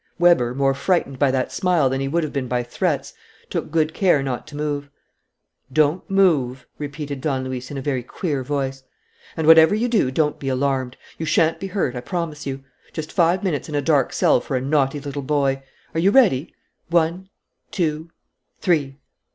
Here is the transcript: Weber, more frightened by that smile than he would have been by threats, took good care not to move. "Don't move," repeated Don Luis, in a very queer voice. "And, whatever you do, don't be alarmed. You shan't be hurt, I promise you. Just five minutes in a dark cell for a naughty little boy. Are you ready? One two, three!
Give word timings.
Weber, 0.17 0.55
more 0.55 0.73
frightened 0.73 1.19
by 1.19 1.29
that 1.29 1.51
smile 1.51 1.87
than 1.87 2.01
he 2.01 2.07
would 2.07 2.23
have 2.23 2.33
been 2.33 2.47
by 2.47 2.63
threats, 2.63 3.13
took 3.51 3.69
good 3.69 3.93
care 3.93 4.23
not 4.23 4.47
to 4.47 4.55
move. 4.57 4.89
"Don't 5.71 6.09
move," 6.09 6.65
repeated 6.79 7.21
Don 7.21 7.43
Luis, 7.43 7.69
in 7.69 7.77
a 7.77 7.83
very 7.83 8.01
queer 8.01 8.41
voice. 8.43 8.81
"And, 9.37 9.45
whatever 9.45 9.75
you 9.75 9.87
do, 9.87 10.09
don't 10.09 10.39
be 10.39 10.47
alarmed. 10.49 10.97
You 11.19 11.27
shan't 11.27 11.59
be 11.59 11.67
hurt, 11.67 11.95
I 11.95 11.99
promise 12.01 12.47
you. 12.47 12.63
Just 12.93 13.11
five 13.11 13.43
minutes 13.43 13.69
in 13.69 13.75
a 13.75 13.79
dark 13.83 14.11
cell 14.11 14.41
for 14.41 14.57
a 14.57 14.59
naughty 14.61 14.99
little 14.99 15.21
boy. 15.21 15.61
Are 15.93 15.99
you 15.99 16.09
ready? 16.09 16.55
One 16.89 17.29
two, 17.71 18.09
three! 18.59 18.97